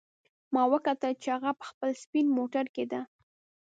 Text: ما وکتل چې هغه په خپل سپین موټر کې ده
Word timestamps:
ما 0.53 0.63
وکتل 0.73 1.13
چې 1.21 1.27
هغه 1.35 1.51
په 1.59 1.65
خپل 1.69 1.89
سپین 2.03 2.25
موټر 2.37 2.65
کې 2.75 2.85
ده 2.91 3.01